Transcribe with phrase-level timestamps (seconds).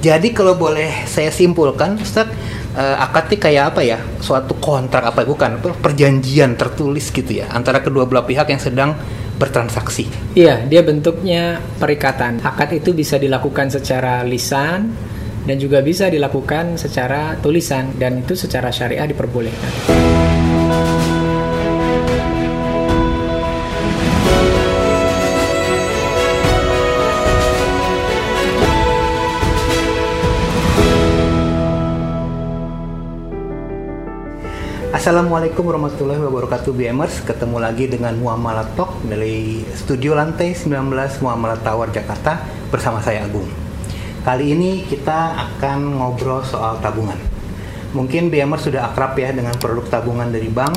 [0.00, 2.24] Jadi kalau boleh saya simpulkan, Ustaz,
[2.72, 4.00] uh, akad itu kayak apa ya?
[4.24, 5.60] Suatu kontrak apa bukan?
[5.60, 8.96] Perjanjian tertulis gitu ya antara kedua belah pihak yang sedang
[9.40, 10.36] bertransaksi.
[10.36, 12.44] Iya, dia bentuknya perikatan.
[12.44, 14.92] Akad itu bisa dilakukan secara lisan
[15.48, 20.29] dan juga bisa dilakukan secara tulisan dan itu secara syariah diperbolehkan.
[34.90, 40.66] Assalamualaikum warahmatullahi wabarakatuh BMers Ketemu lagi dengan Muamalat Talk dari studio lantai 19
[41.22, 42.42] Muamalat Tower Jakarta
[42.74, 43.46] bersama saya Agung.
[44.26, 47.14] Kali ini kita akan ngobrol soal tabungan.
[47.94, 50.74] Mungkin BMers sudah akrab ya dengan produk tabungan dari bank.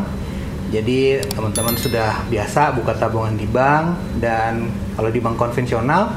[0.70, 6.14] Jadi teman-teman sudah biasa buka tabungan di bank Dan kalau di bank konvensional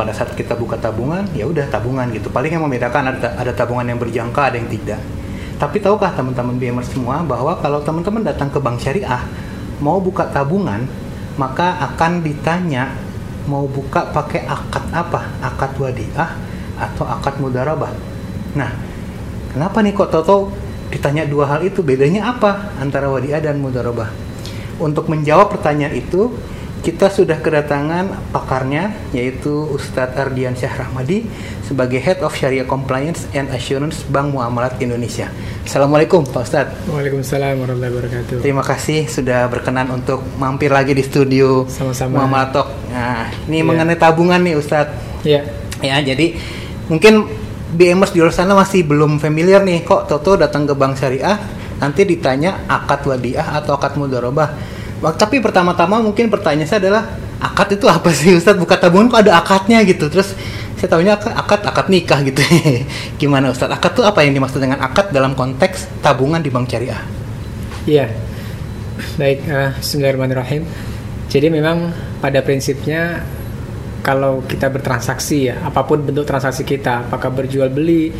[0.00, 2.32] pada saat kita buka tabungan ya udah tabungan gitu.
[2.32, 5.17] Paling yang membedakan ada, ada tabungan yang berjangka ada yang tidak
[5.58, 9.26] tapi tahukah teman-teman BMR semua bahwa kalau teman-teman datang ke bank syariah
[9.82, 10.86] mau buka tabungan,
[11.34, 12.94] maka akan ditanya
[13.50, 15.26] mau buka pakai akad apa?
[15.42, 16.30] Akad wadiah
[16.78, 17.90] atau akad mudarabah.
[18.54, 18.70] Nah,
[19.50, 20.54] kenapa nih kok Toto
[20.94, 21.82] ditanya dua hal itu?
[21.82, 24.14] Bedanya apa antara wadiah dan mudarabah?
[24.78, 26.38] Untuk menjawab pertanyaan itu,
[26.78, 31.26] kita sudah kedatangan pakarnya yaitu Ustadz Ardian Syah Rahmadi
[31.66, 35.28] sebagai Head of Sharia Compliance and Assurance Bank Muamalat Indonesia.
[35.66, 36.74] Assalamualaikum Pak Ustadz.
[36.88, 38.36] Waalaikumsalam warahmatullahi wabarakatuh.
[38.40, 42.24] Terima kasih sudah berkenan untuk mampir lagi di studio Sama-sama.
[42.24, 42.68] Muamalat Talk.
[42.88, 43.64] Nah, ini Ya.
[43.66, 45.26] mengenai tabungan nih Ustadz.
[45.26, 45.42] Ya,
[45.78, 46.34] Ya, jadi
[46.90, 47.26] mungkin
[47.68, 51.36] BMers di luar sana masih belum familiar nih kok Toto datang ke bank syariah
[51.78, 54.77] nanti ditanya akad wadiah atau akad mudharabah.
[54.98, 57.02] Tapi pertama-tama mungkin pertanyaan saya adalah
[57.38, 58.58] akad itu apa sih Ustadz?
[58.58, 60.10] Buka tabungan kok ada akadnya gitu.
[60.10, 60.34] Terus
[60.78, 62.42] saya tahunya akad akad, nikah gitu.
[63.20, 63.78] Gimana Ustadz?
[63.78, 67.02] Akad itu apa yang dimaksud dengan akad dalam konteks tabungan di bank syariah?
[67.86, 68.10] iya.
[69.14, 70.66] Baik, eh, Bismillahirrahmanirrahim.
[71.30, 73.22] Jadi memang pada prinsipnya
[74.02, 78.10] kalau kita bertransaksi ya, apa pun bentuk transaksi kita, apakah berjual beli,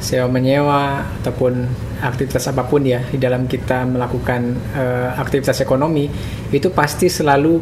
[0.00, 1.66] sewa menyewa ataupun
[2.04, 4.40] aktivitas apa pun ya di dalam kita melakukan
[4.76, 6.08] eh, aktivitas ekonomi
[6.52, 7.60] itu pasti selalu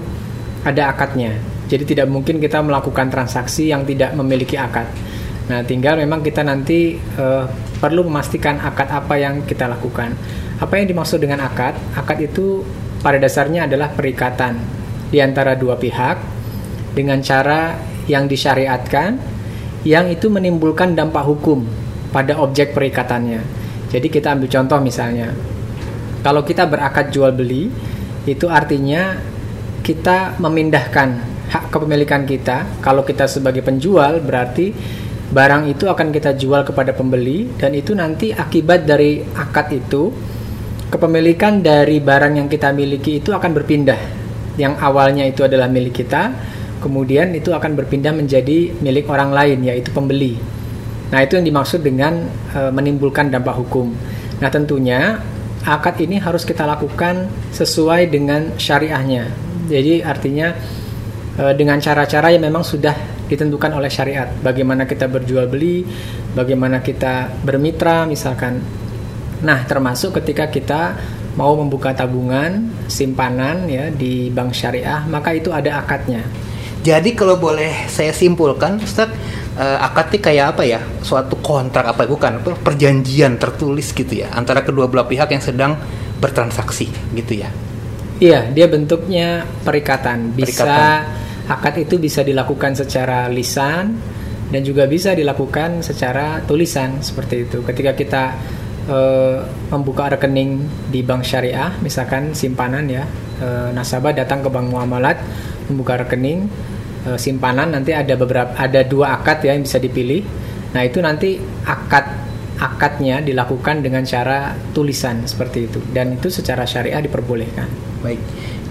[0.65, 1.34] ada akadnya.
[1.65, 4.84] Jadi tidak mungkin kita melakukan transaksi yang tidak memiliki akad.
[5.45, 7.45] Nah, tinggal memang kita nanti eh,
[7.78, 10.16] perlu memastikan akad apa yang kita lakukan.
[10.59, 11.77] Apa yang dimaksud dengan akad?
[11.95, 12.65] Akad itu
[13.05, 14.56] pada dasarnya adalah perikatan
[15.12, 16.16] di antara dua pihak
[16.97, 17.77] dengan cara
[18.09, 19.21] yang disyariatkan
[19.84, 21.84] yang itu menimbulkan dampak hukum
[22.14, 23.42] pada objek perikatannya.
[23.91, 25.34] Jadi kita ambil contoh misalnya,
[26.22, 27.66] kalau kita berakad jual beli,
[28.25, 29.19] itu artinya
[29.82, 31.08] kita memindahkan
[31.50, 32.80] hak kepemilikan kita.
[32.80, 34.70] Kalau kita sebagai penjual berarti
[35.34, 40.14] barang itu akan kita jual kepada pembeli dan itu nanti akibat dari akad itu
[40.88, 44.00] kepemilikan dari barang yang kita miliki itu akan berpindah.
[44.54, 46.30] Yang awalnya itu adalah milik kita,
[46.78, 50.53] kemudian itu akan berpindah menjadi milik orang lain yaitu pembeli.
[51.14, 53.94] Nah, itu yang dimaksud dengan e, menimbulkan dampak hukum.
[54.42, 55.22] Nah, tentunya
[55.62, 59.30] akad ini harus kita lakukan sesuai dengan syariahnya.
[59.70, 60.50] Jadi artinya
[61.38, 62.98] e, dengan cara-cara yang memang sudah
[63.30, 64.26] ditentukan oleh syariat.
[64.42, 65.86] Bagaimana kita berjual beli,
[66.34, 68.58] bagaimana kita bermitra misalkan.
[69.47, 70.98] Nah, termasuk ketika kita
[71.38, 76.26] mau membuka tabungan simpanan ya di bank syariah, maka itu ada akadnya.
[76.84, 79.08] Jadi kalau boleh saya simpulkan, Ustaz,
[79.59, 80.81] eh, akad itu kayak apa ya?
[81.03, 82.42] Suatu kontrak apa bukan?
[82.62, 85.72] Perjanjian tertulis gitu ya antara kedua belah pihak yang sedang
[86.19, 87.50] bertransaksi gitu ya.
[88.22, 90.32] Iya, dia bentuknya perikatan.
[90.38, 90.98] Bisa Perikatan.
[91.50, 93.98] akad itu bisa dilakukan secara lisan
[94.48, 97.59] dan juga bisa dilakukan secara tulisan seperti itu.
[97.66, 98.22] Ketika kita
[98.86, 99.38] eh,
[99.72, 100.62] membuka rekening
[100.94, 103.04] di bank syariah, misalkan simpanan ya,
[103.42, 105.19] eh, nasabah datang ke bank muamalat
[105.69, 106.47] membuka rekening
[107.09, 110.22] eh, simpanan nanti ada beberapa ada dua akad ya yang bisa dipilih.
[110.75, 112.24] Nah, itu nanti akad
[112.54, 117.66] akadnya dilakukan dengan cara tulisan seperti itu dan itu secara syariah diperbolehkan.
[118.03, 118.21] Baik.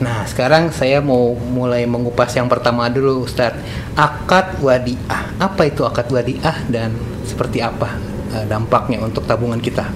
[0.03, 3.62] Nah, sekarang saya mau mulai mengupas yang pertama dulu, Ustadz.
[3.95, 5.31] Akad wadiah.
[5.39, 6.91] Apa itu akad wadiah dan
[7.24, 7.95] seperti apa
[8.35, 9.88] eh, dampaknya untuk tabungan kita?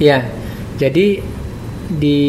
[0.00, 0.28] Ya,
[0.80, 1.20] jadi
[1.90, 2.20] di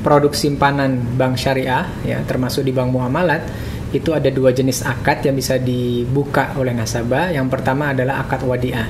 [0.00, 3.42] produk simpanan bank syariah ya termasuk di bank muamalat
[3.88, 7.32] itu ada dua jenis akad yang bisa dibuka oleh nasabah.
[7.32, 8.88] Yang pertama adalah akad wadiah.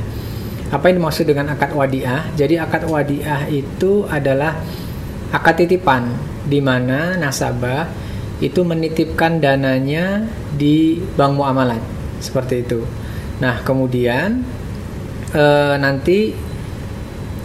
[0.69, 2.29] Apa yang dimaksud dengan akad wadiah?
[2.35, 4.59] Jadi akad wadiah itu adalah
[5.31, 6.11] akad titipan
[6.45, 7.87] di mana nasabah
[8.39, 11.83] itu menitipkan dananya di bank muamalat
[12.19, 12.83] seperti itu.
[13.39, 14.43] Nah, kemudian
[15.35, 16.35] uh, nanti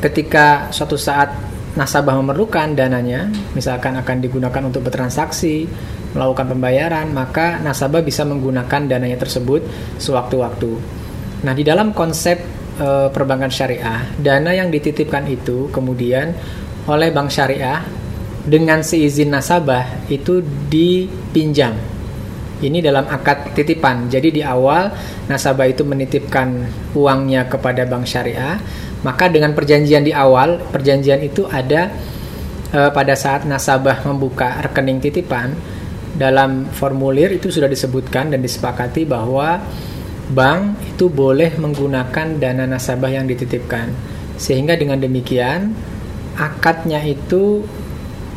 [0.01, 1.33] ketika suatu saat
[1.73, 5.65] nasabah memerlukan dananya, misalkan akan digunakan untuk bertransaksi,
[6.13, 9.65] melakukan pembayaran, maka nasabah bisa menggunakan dananya tersebut
[9.97, 10.71] sewaktu-waktu.
[11.43, 12.39] Nah, di dalam konsep
[12.77, 16.31] e, perbankan syariah, dana yang dititipkan itu kemudian
[16.87, 17.83] oleh bank syariah
[18.43, 20.39] dengan seizin nasabah itu
[20.69, 21.75] dipinjam.
[22.63, 24.07] Ini dalam akad titipan.
[24.07, 24.87] Jadi di awal
[25.27, 26.63] nasabah itu menitipkan
[26.95, 28.55] uangnya kepada bank syariah,
[29.03, 31.91] maka dengan perjanjian di awal, perjanjian itu ada
[32.71, 35.51] e, pada saat nasabah membuka rekening titipan
[36.13, 39.61] dalam formulir itu sudah disebutkan dan disepakati bahwa
[40.29, 43.89] bank itu boleh menggunakan dana nasabah yang dititipkan.
[44.37, 45.73] Sehingga dengan demikian
[46.37, 47.65] akadnya itu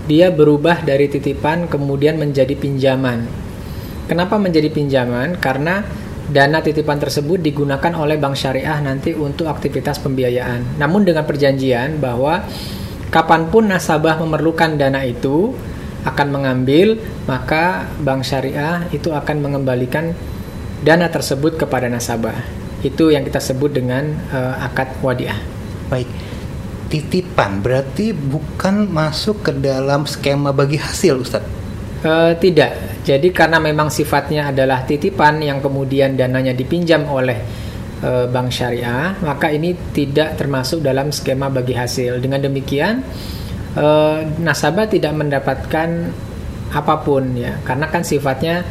[0.06, 3.26] dia berubah dari titipan kemudian menjadi pinjaman.
[4.06, 5.37] Kenapa menjadi pinjaman?
[5.43, 5.82] Karena
[6.26, 10.79] dana titipan tersebut digunakan oleh bank syariah nanti untuk aktivitas pembiayaan.
[10.79, 12.46] Namun dengan perjanjian bahwa
[13.11, 15.55] kapan pun nasabah memerlukan dana itu
[16.06, 20.14] akan mengambil, maka bank syariah itu akan mengembalikan
[20.87, 22.38] dana tersebut kepada nasabah.
[22.87, 25.37] Itu yang kita sebut dengan uh, akad wadiah.
[25.91, 26.06] Baik.
[26.87, 31.55] Titipan berarti bukan masuk ke dalam skema bagi hasil, Ustadz?
[32.06, 37.38] Uh, tidak jadi karena memang sifatnya adalah titipan yang kemudian dananya dipinjam oleh
[38.03, 42.19] e, bank syariah, maka ini tidak termasuk dalam skema bagi hasil.
[42.19, 43.06] Dengan demikian
[43.76, 43.87] e,
[44.40, 45.88] nasabah tidak mendapatkan
[46.73, 48.64] apa pun ya, karena kan sifatnya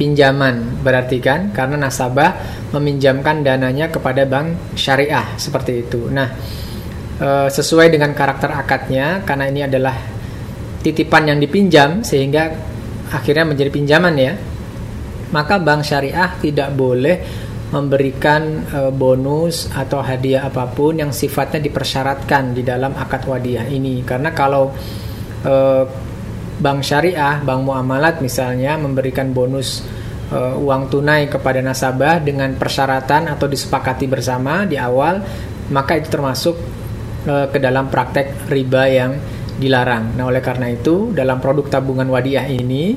[0.00, 1.52] pinjaman berarti kan?
[1.52, 2.32] Karena nasabah
[2.72, 6.08] meminjamkan dananya kepada bank syariah seperti itu.
[6.08, 6.32] Nah,
[7.20, 9.94] e, sesuai dengan karakter akadnya karena ini adalah
[10.82, 12.50] titipan yang dipinjam sehingga
[13.12, 14.34] akhirnya menjadi pinjaman ya.
[15.32, 22.52] Maka bank syariah tidak boleh memberikan e, bonus atau hadiah apa pun yang sifatnya dipersyaratkan
[22.52, 24.70] di dalam akad wadiah ini karena kalau
[25.40, 25.54] e,
[26.60, 29.82] bank syariah bank muamalat misalnya memberikan bonus
[30.28, 35.24] e, uang tunai kepada nasabah dengan persyaratan atau disepakati bersama di awal
[35.72, 36.54] maka itu termasuk
[37.24, 39.12] e, ke dalam praktek riba yang
[39.56, 40.16] dilarang.
[40.16, 42.96] Nah, oleh karena itu, dalam produk tabungan wadiah ini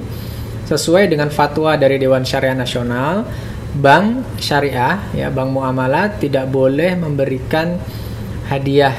[0.65, 3.21] sesuai dengan fatwa dari Dewan Syariah Nasional,
[3.75, 7.75] bank syariah ya, bank muamalat tidak boleh memberikan
[8.47, 8.95] hadiah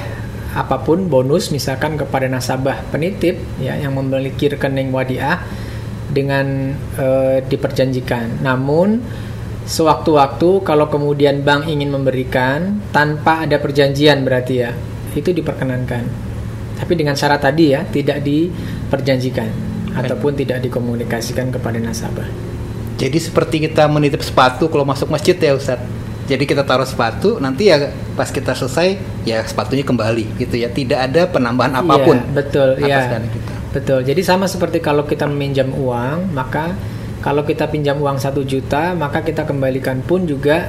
[0.56, 5.44] apa pun bonus misalkan kepada nasabah penitip ya yang memiliki rekening wadiah
[6.08, 7.06] dengan e,
[7.44, 8.40] diperjanjikan.
[8.40, 9.04] Namun
[9.68, 14.72] sewaktu-waktu kalau kemudian bank ingin memberikan tanpa ada perjanjian berarti ya
[15.12, 16.04] itu diperkenankan.
[16.76, 19.48] Tapi dengan syarat tadi ya, tidak diperjanjikan
[19.96, 22.55] ataupun tidak dikomunikasikan kepada nasabah.
[22.96, 25.84] Jadi seperti kita menitip sepatu kalau masuk masjid ya Ustadz.
[26.26, 30.66] Jadi kita taruh sepatu, nanti ya pas kita selesai ya sepatunya kembali gitu ya.
[30.66, 32.16] Tidak ada penambahan iya, apa pun.
[32.18, 32.98] Ya, betul, ya.
[33.06, 33.54] Kita.
[33.70, 34.00] Betul.
[34.02, 36.74] Jadi sama seperti kalau kita meminjam uang, maka
[37.22, 40.66] kalau kita pinjam uang satu juta, maka kita kembalikan pun juga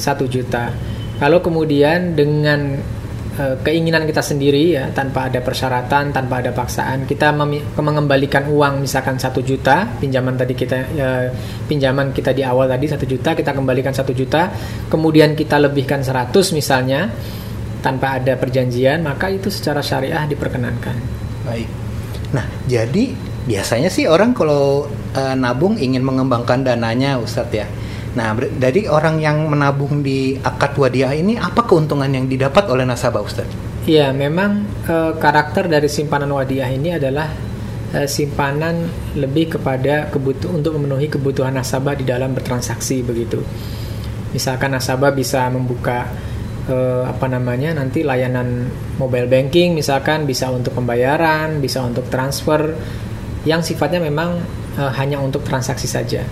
[0.00, 0.72] satu juta.
[1.20, 2.80] Kalau kemudian dengan
[3.36, 7.36] Eh, keinginan kita sendiri ya tanpa ada persyaratan tanpa ada paksaan kita
[7.76, 11.28] mengembalikan uang misalkan satu juta pinjaman tadi kita ya,
[11.68, 14.48] pinjaman kita di awal tadi satu juta kita kembalikan satu juta
[14.88, 17.12] kemudian kita lebihkan 100 misalnya
[17.84, 20.96] tanpa ada perjanjian maka itu secara syariah diperkenankan.
[21.44, 21.68] Baik.
[22.32, 23.12] Nah jadi
[23.44, 27.68] biasanya sih orang kalau uh, nabung ingin mengembangkan dananya Ustadz ya
[28.16, 33.20] Nah, dari orang yang menabung di akad wadiah ini apa keuntungan yang didapat oleh nasabah
[33.20, 33.44] Ustaz?
[33.84, 37.28] Iya, memang e, karakter dari simpanan wadiah ini adalah
[37.92, 38.88] e, simpanan
[39.20, 43.44] lebih kepada kebutuh untuk memenuhi kebutuhan nasabah di dalam bertransaksi begitu.
[44.32, 46.08] Misalkan nasabah bisa membuka
[46.64, 52.72] e, apa namanya nanti layanan mobile banking misalkan bisa untuk pembayaran, bisa untuk transfer
[53.44, 54.40] yang sifatnya memang
[54.72, 56.24] e, hanya untuk transaksi saja.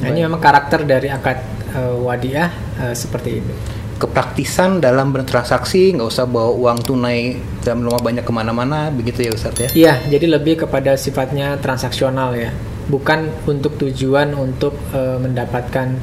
[0.00, 1.38] Nah, ini memang karakter dari akad
[1.76, 2.48] uh, wadiah
[2.80, 3.54] uh, seperti ini.
[4.00, 9.36] Kepraktisan dalam bertransaksi nggak usah bawa uang tunai dalam rumah banyak ke mana-mana, begitu ya
[9.36, 9.68] Ustadz ya?
[9.76, 12.48] Iya, jadi lebih kepada sifatnya transaksional ya,
[12.88, 16.00] bukan untuk tujuan untuk uh, mendapatkan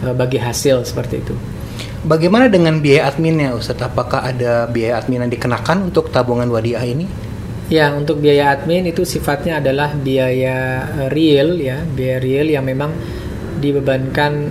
[0.00, 1.36] uh, bagi hasil seperti itu.
[2.00, 3.84] Bagaimana dengan biaya adminnya Ustadz?
[3.84, 7.04] Apakah ada biaya admin yang dikenakan untuk tabungan wadiah ini?
[7.70, 12.90] Ya, untuk biaya admin itu sifatnya adalah biaya eh, real ya, biaya real yang memang
[13.62, 14.50] dibebankan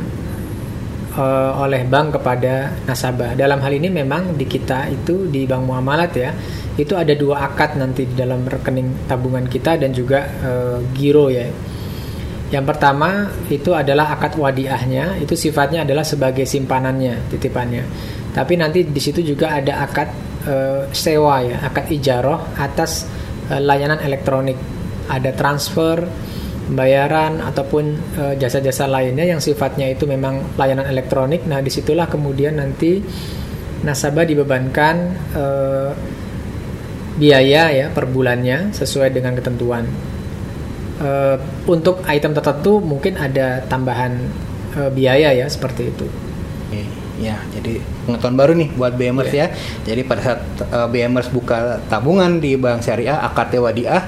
[1.20, 3.36] uh, oleh bank kepada nasabah.
[3.36, 6.32] Dalam hal ini memang di kita itu di Bank Muamalat ya,
[6.80, 11.50] itu ada dua akad nanti di dalam rekening tabungan kita dan juga uh, giro ya.
[12.50, 17.84] Yang pertama itu adalah akad wadiahnya, itu sifatnya adalah sebagai simpanannya, titipannya.
[18.32, 20.56] Tapi nanti di situ juga ada akad e,
[20.92, 23.08] sewa ya, akad ijaroh atas
[23.48, 24.58] e, layanan elektronik.
[25.10, 26.06] Ada transfer,
[26.70, 31.48] pembayaran ataupun e, jasa-jasa lainnya yang sifatnya itu memang layanan elektronik.
[31.50, 33.02] Nah, di situlah kemudian nanti
[33.84, 34.96] nasabah dibebankan
[35.34, 35.44] e,
[37.20, 39.84] biaya ya per bulannya sesuai dengan ketentuan
[41.04, 44.14] uh, untuk item tertentu mungkin ada tambahan
[44.80, 46.08] uh, biaya ya seperti itu.
[46.70, 46.82] Oke,
[47.20, 49.52] ya, jadi pengetahuan baru nih buat BMers yeah.
[49.52, 49.94] ya.
[49.94, 54.08] Jadi pada saat uh, BMers buka tabungan di bank syariah akad wadiah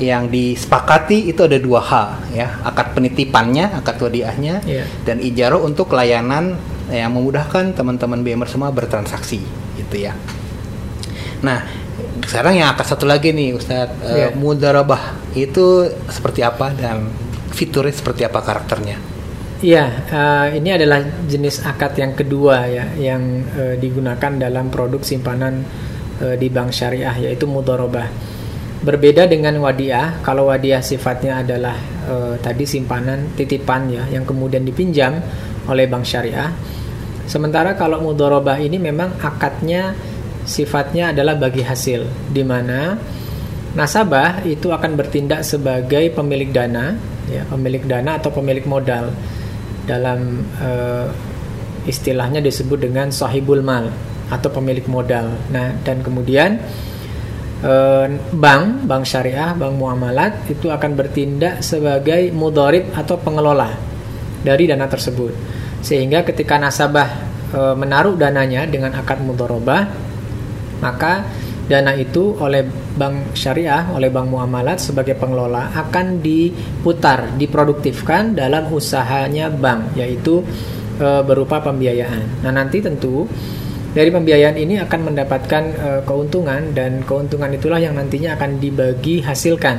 [0.00, 4.88] yang disepakati itu ada dua hal ya akad penitipannya akad wadiahnya yeah.
[5.04, 6.56] dan ijaro untuk layanan
[6.88, 9.44] yang memudahkan teman-teman BMers semua bertransaksi
[9.76, 10.16] gitu ya.
[11.44, 11.68] Nah
[12.24, 14.32] sekarang yang akad satu lagi nih Ustadz yeah.
[14.32, 17.12] uh, mudarabah itu seperti apa dan
[17.52, 19.09] fiturnya seperti apa karakternya?
[19.60, 25.60] Iya, uh, ini adalah jenis akad yang kedua ya yang uh, digunakan dalam produk simpanan
[26.24, 28.08] uh, di bank syariah yaitu mudharabah.
[28.80, 31.76] Berbeda dengan wadiah, kalau wadiah sifatnya adalah
[32.08, 35.20] uh, tadi simpanan titipan ya yang kemudian dipinjam
[35.68, 36.48] oleh bank syariah.
[37.28, 39.92] Sementara kalau mudharabah ini memang akadnya
[40.48, 42.96] sifatnya adalah bagi hasil di mana
[43.76, 46.96] nasabah itu akan bertindak sebagai pemilik dana,
[47.28, 49.12] ya, pemilik dana atau pemilik modal.
[49.90, 51.10] Dalam uh,
[51.82, 53.90] istilahnya disebut dengan sahibul mal
[54.30, 55.34] atau pemilik modal.
[55.50, 56.62] Nah, dan kemudian
[57.66, 63.74] uh, bank, bank syariah, bank muamalat itu akan bertindak sebagai mudorib atau pengelola
[64.46, 65.34] dari dana tersebut.
[65.82, 67.08] Sehingga ketika nasabah
[67.50, 69.90] uh, menaruh dananya dengan akad mudorobah,
[70.78, 71.26] maka
[71.70, 72.66] dana itu oleh
[72.98, 80.42] bank syariah, oleh bank muamalat sebagai pengelola akan diputar, diproduktifkan dalam usahanya bank, yaitu
[80.98, 82.42] e, berupa pembiayaan.
[82.42, 83.30] Nah, nanti tentu
[83.94, 89.78] dari pembiayaan ini akan mendapatkan e, keuntungan dan keuntungan itulah yang nantinya akan dibagi hasilkan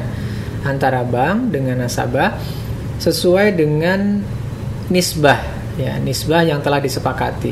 [0.63, 2.39] antara bank dengan nasabah
[3.03, 4.24] sesuai dengan
[4.88, 5.43] nisbah
[5.75, 7.51] ya, nisbah yang telah disepakati.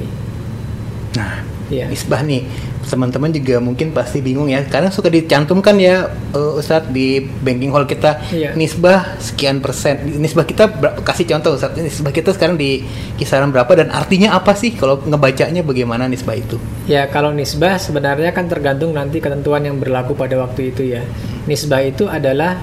[1.19, 1.91] Nah, ya.
[1.91, 7.22] nisbah nih teman-teman juga mungkin pasti bingung ya karena suka dicantumkan ya uh, Ustadz di
[7.22, 8.58] banking hall kita iya.
[8.58, 10.67] nisbah sekian persen nisbah kita
[11.05, 12.81] kasih contoh Ustadz nisbah kita sekarang di
[13.15, 16.58] kisaran berapa dan artinya apa sih kalau ngebacanya bagaimana nisbah itu
[16.89, 21.05] ya kalau nisbah sebenarnya kan tergantung nanti ketentuan yang berlaku pada waktu itu ya
[21.46, 22.58] nisbah itu adalah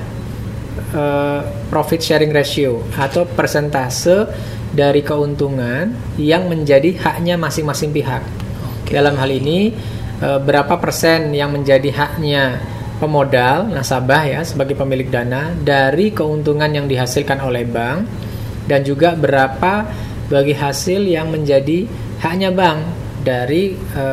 [0.92, 1.40] uh,
[1.70, 4.26] profit sharing ratio atau persentase
[4.76, 8.20] dari keuntungan yang menjadi haknya masing-masing pihak.
[8.84, 9.00] Okay.
[9.00, 9.72] Dalam hal ini
[10.20, 12.60] e, berapa persen yang menjadi haknya
[12.96, 18.08] pemodal nasabah ya sebagai pemilik dana dari keuntungan yang dihasilkan oleh bank
[18.66, 19.84] dan juga berapa
[20.26, 21.86] bagi hasil yang menjadi
[22.20, 22.78] haknya bank
[23.22, 24.04] dari e,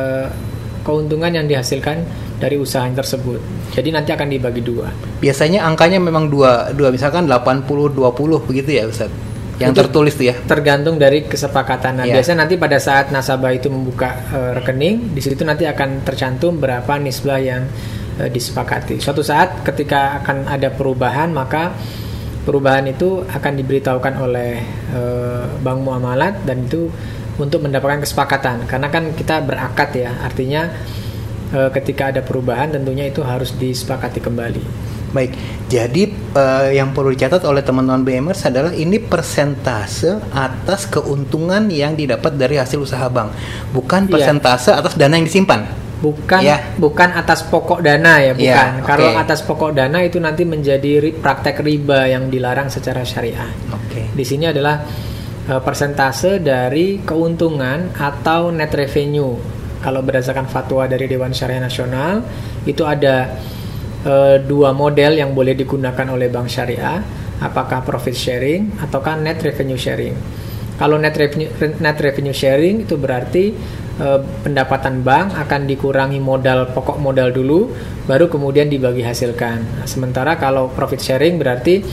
[0.84, 2.04] keuntungan yang dihasilkan
[2.36, 3.40] dari usaha tersebut.
[3.72, 4.92] Jadi nanti akan dibagi dua.
[5.22, 10.26] Biasanya angkanya memang dua, dua misalkan 80 20 begitu ya Ustaz yang itu tertulis tuh
[10.30, 10.34] ya?
[10.44, 12.02] tergantung dari kesepakatan.
[12.02, 12.18] Nah yeah.
[12.18, 16.98] biasanya nanti pada saat nasabah itu membuka uh, rekening di situ nanti akan tercantum berapa
[16.98, 17.62] nisbah yang
[18.18, 18.98] uh, disepakati.
[18.98, 21.70] Suatu saat ketika akan ada perubahan maka
[22.42, 24.58] perubahan itu akan diberitahukan oleh
[24.92, 26.90] uh, bank muamalat dan itu
[27.38, 28.66] untuk mendapatkan kesepakatan.
[28.66, 30.70] Karena kan kita berakad ya artinya
[31.54, 35.30] uh, ketika ada perubahan tentunya itu harus disepakati kembali Baik,
[35.70, 42.34] jadi uh, yang perlu dicatat oleh teman-teman BMers adalah ini persentase atas keuntungan yang didapat
[42.34, 43.30] dari hasil usaha bank,
[43.70, 44.18] bukan iya.
[44.18, 44.82] persentase yeah.
[44.82, 45.70] atas dana yang disimpan.
[46.02, 46.74] Bukan, yeah.
[46.82, 48.42] bukan atas pokok dana ya, iya, bukan.
[48.42, 48.88] Yeah, okay.
[48.90, 53.54] Kalau atas pokok dana itu nanti menjadi ri praktek riba yang dilarang secara syariah.
[53.70, 54.10] Okay.
[54.10, 54.82] Di sini adalah
[55.46, 59.62] uh, persentase dari keuntungan atau net revenue.
[59.84, 62.24] Kalau berdasarkan fatwa dari Dewan Syariah Nasional
[62.64, 63.36] itu ada
[64.08, 67.04] uh, dua model yang boleh digunakan oleh bank syariah,
[67.44, 70.16] apakah profit sharing ataukah net revenue sharing.
[70.80, 71.52] Kalau net revenue
[71.84, 73.52] net revenue sharing itu berarti
[74.00, 77.68] uh, pendapatan bank akan dikurangi modal pokok modal dulu,
[78.08, 79.84] baru kemudian dibagi hasilkan.
[79.84, 81.84] Nah, sementara kalau profit sharing berarti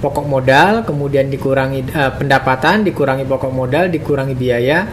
[0.00, 4.84] pokok modal kemudian dikurangi uh, pendapatan dikurangi pokok modal dikurangi biaya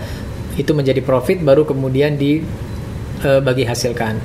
[0.60, 4.16] itu menjadi profit baru kemudian dibagi hasilkan.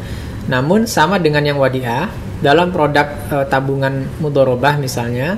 [0.46, 2.06] Namun sama dengan yang wadiah
[2.38, 5.34] dalam produk e, tabungan mudorobah misalnya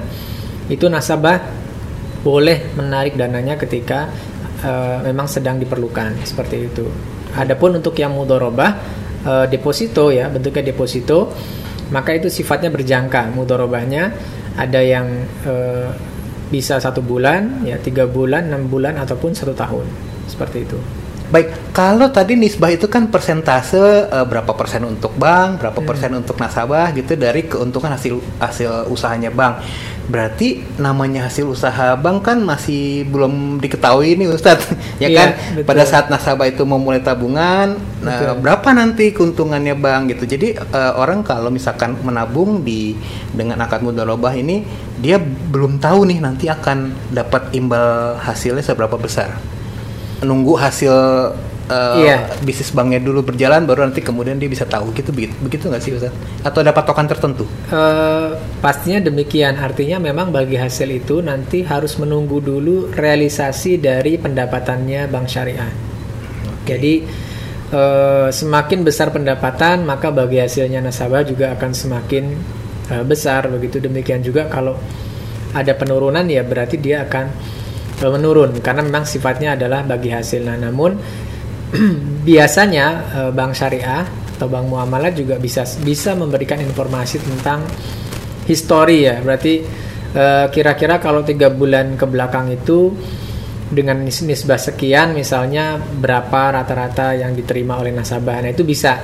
[0.68, 1.40] itu nasabah
[2.20, 4.10] boleh menarik dananya ketika
[4.60, 4.72] e,
[5.08, 6.84] memang sedang diperlukan seperti itu.
[7.38, 8.70] Adapun untuk yang mudorobah
[9.24, 11.32] e, deposito ya bentuknya deposito
[11.88, 14.12] maka itu sifatnya berjangka mudorobahnya
[14.60, 15.08] ada yang
[15.46, 15.54] e,
[16.48, 20.78] bisa satu bulan, ya tiga bulan, enam bulan ataupun satu tahun seperti itu.
[21.28, 25.88] Baik, kalau tadi nisbah itu kan persentase uh, berapa persen untuk bank, berapa hmm.
[25.88, 29.60] persen untuk nasabah gitu dari keuntungan hasil hasil usahanya bank.
[30.08, 34.72] Berarti namanya hasil usaha bank kan masih belum diketahui nih Ustadz.
[35.04, 35.68] ya iya, kan betul.
[35.68, 40.24] pada saat nasabah itu mau mulai tabungan, nah, berapa nanti keuntungannya bank gitu.
[40.24, 42.96] Jadi uh, orang kalau misalkan menabung di
[43.36, 44.64] dengan akad mudharabah ini
[44.96, 49.57] dia belum tahu nih nanti akan dapat imbal hasilnya seberapa besar
[50.24, 50.94] nunggu hasil
[51.68, 52.26] uh, iya.
[52.42, 55.92] bisnis banknya dulu berjalan baru nanti kemudian dia bisa tahu gitu begitu begitu nggak sih
[55.94, 56.12] Ustaz?
[56.42, 57.44] Atau ada patokan tertentu?
[57.70, 59.60] Uh, pastinya demikian.
[59.60, 65.70] Artinya memang bagi hasil itu nanti harus menunggu dulu realisasi dari pendapatannya bank syariah.
[66.64, 66.66] Okay.
[66.68, 66.94] Jadi
[67.72, 72.24] uh, semakin besar pendapatan maka bagi hasilnya nasabah juga akan semakin
[72.90, 73.78] uh, besar begitu.
[73.78, 74.74] Demikian juga kalau
[75.48, 77.56] ada penurunan ya berarti dia akan
[78.06, 80.46] menurun karena memang sifatnya adalah bagi hasil.
[80.46, 80.94] Nah, namun
[82.28, 84.06] biasanya eh, bank syariah
[84.38, 87.66] atau bank muamalat juga bisa bisa memberikan informasi tentang
[88.46, 89.18] histori ya.
[89.18, 89.54] Berarti
[90.14, 92.94] eh, kira-kira kalau tiga bulan ke belakang itu
[93.68, 98.46] dengan nisbah sekian misalnya berapa rata-rata yang diterima oleh nasabah.
[98.46, 98.96] Nah, itu bisa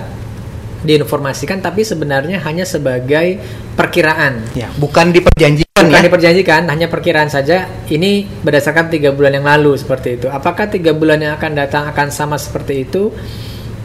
[0.84, 3.40] diinformasikan tapi sebenarnya hanya sebagai
[3.74, 4.54] perkiraan.
[4.54, 6.07] Ya, bukan diperjanjikan bukan ya.
[6.09, 7.69] diperjanjikan, hanya perkiraan saja.
[7.87, 10.26] Ini berdasarkan tiga bulan yang lalu seperti itu.
[10.33, 13.12] Apakah tiga bulan yang akan datang akan sama seperti itu?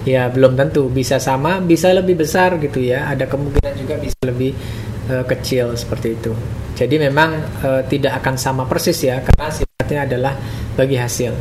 [0.08, 0.88] Ya belum tentu.
[0.88, 3.12] Bisa sama, bisa lebih besar gitu ya.
[3.12, 4.55] Ada kemungkinan juga bisa lebih
[5.12, 6.31] uh, kecil seperti itu.
[6.79, 10.34] Jadi memang uh, tidak akan sama persis ya karena sifatnya adalah
[10.79, 11.36] bagi hasil.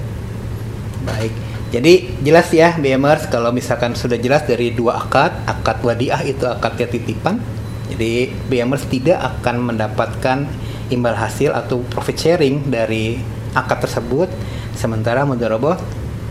[1.07, 1.33] Baik.
[1.69, 6.89] Jadi jelas ya BMers kalau misalkan sudah jelas dari dua akad, akad wadiah itu akadnya
[6.89, 7.58] titipan.
[7.89, 10.45] Jadi BMers tidak akan mendapatkan
[10.89, 13.19] imbal hasil atau profit sharing dari
[13.53, 14.29] akad tersebut.
[14.77, 15.81] Sementara mudharabah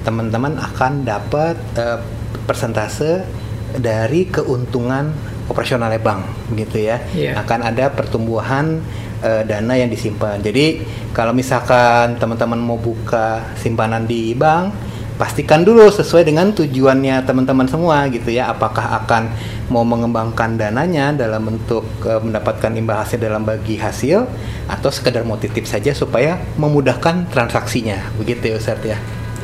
[0.08, 2.00] teman-teman akan dapat uh,
[2.48, 3.28] persentase
[3.76, 5.12] dari keuntungan
[5.52, 6.22] operasionalnya bank
[6.54, 7.04] begitu ya.
[7.12, 7.36] Yeah.
[7.36, 8.80] Akan ada pertumbuhan
[9.20, 10.40] uh, dana yang disimpan.
[10.40, 10.80] Jadi
[11.12, 14.87] kalau misalkan teman-teman mau buka simpanan di bank
[15.18, 18.54] pastikan dulu sesuai dengan tujuannya teman-teman semua gitu ya.
[18.54, 19.34] Apakah akan
[19.68, 24.24] mau mengembangkan dananya dalam bentuk e, mendapatkan imbal hasil dalam bagi hasil
[24.70, 28.14] atau sekedar mau titip saja supaya memudahkan transaksinya.
[28.16, 28.98] Begitu ya Ustadz ya?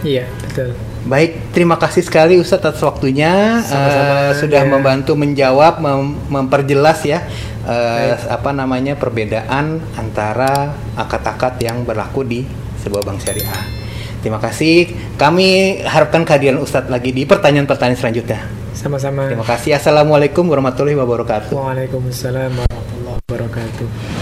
[0.03, 0.77] Iya betul.
[1.03, 3.59] Baik, terima kasih sekali Ustadz atas waktunya.
[3.67, 4.69] Uh, sudah ya.
[4.69, 7.27] membantu menjawab, mem memperjelas ya
[7.67, 12.47] uh, apa namanya perbedaan antara akad-akad yang berlaku di
[12.83, 13.82] sebuah bank syariah.
[14.23, 14.87] Terima kasih.
[15.19, 18.39] Kami harapkan kehadiran Ustadz lagi di pertanyaan-pertanyaan selanjutnya.
[18.71, 19.27] Sama-sama.
[19.27, 19.75] Terima kasih.
[19.75, 21.51] Assalamualaikum warahmatullahi wabarakatuh.
[21.51, 24.12] Waalaikumsalam warahmatullahi wabarakatuh.